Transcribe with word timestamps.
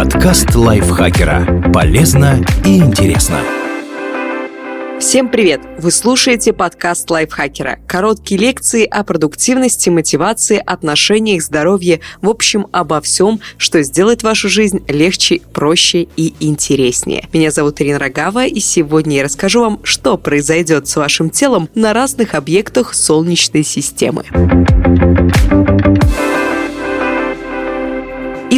Подкаст 0.00 0.54
лайфхакера. 0.54 1.70
Полезно 1.74 2.42
и 2.64 2.78
интересно. 2.78 3.36
Всем 4.98 5.28
привет! 5.28 5.60
Вы 5.76 5.90
слушаете 5.90 6.54
подкаст 6.54 7.10
лайфхакера. 7.10 7.80
Короткие 7.86 8.40
лекции 8.40 8.86
о 8.86 9.04
продуктивности, 9.04 9.90
мотивации, 9.90 10.56
отношениях, 10.56 11.42
здоровье, 11.42 12.00
в 12.22 12.30
общем, 12.30 12.66
обо 12.72 13.02
всем, 13.02 13.40
что 13.58 13.82
сделает 13.82 14.22
вашу 14.22 14.48
жизнь 14.48 14.82
легче, 14.88 15.42
проще 15.52 16.08
и 16.16 16.32
интереснее. 16.40 17.28
Меня 17.34 17.50
зовут 17.50 17.82
Ирина 17.82 17.98
Рогава, 17.98 18.46
и 18.46 18.58
сегодня 18.58 19.18
я 19.18 19.24
расскажу 19.24 19.60
вам, 19.60 19.80
что 19.82 20.16
произойдет 20.16 20.88
с 20.88 20.96
вашим 20.96 21.28
телом 21.28 21.68
на 21.74 21.92
разных 21.92 22.34
объектах 22.34 22.94
Солнечной 22.94 23.64
системы. 23.64 24.24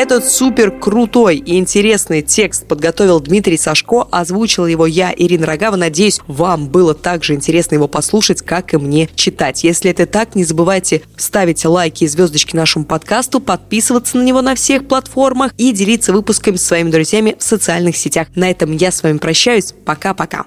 Этот 0.04 0.26
супер 0.26 0.70
крутой 0.70 1.38
и 1.38 1.56
интересный 1.58 2.20
текст 2.20 2.68
подготовил 2.68 3.20
Дмитрий 3.20 3.56
Сашко, 3.56 4.06
озвучил 4.10 4.66
его 4.66 4.86
я, 4.86 5.14
Ирина 5.16 5.46
Рогава. 5.46 5.76
Надеюсь, 5.76 6.20
вам 6.26 6.68
было 6.68 6.92
так 6.92 7.24
же 7.24 7.32
интересно 7.32 7.76
его 7.76 7.88
послушать, 7.88 8.42
как 8.42 8.74
и 8.74 8.76
мне 8.76 9.08
читать. 9.14 9.64
Если 9.64 9.90
это 9.90 10.04
так, 10.04 10.34
не 10.34 10.44
забывайте 10.44 11.00
ставить 11.16 11.64
лайки 11.64 12.04
и 12.04 12.06
звездочки 12.06 12.54
нашему 12.54 12.84
подкасту, 12.84 13.40
подписываться 13.40 14.18
на 14.18 14.22
него 14.24 14.42
на 14.42 14.54
всех 14.54 14.86
платформах 14.86 15.54
и 15.56 15.72
делиться 15.72 16.12
выпусками 16.12 16.56
с 16.56 16.66
своими 16.66 16.90
друзьями 16.90 17.36
в 17.38 17.42
социальных 17.42 17.96
сетях. 17.96 18.28
На 18.34 18.50
этом 18.50 18.72
я 18.72 18.90
с 18.90 19.02
вами 19.02 19.16
прощаюсь. 19.16 19.72
Пока-пока. 19.86 20.44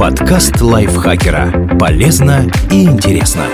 Подкаст 0.00 0.60
лайфхакера. 0.60 1.78
Полезно 1.78 2.50
и 2.68 2.82
интересно. 2.82 3.46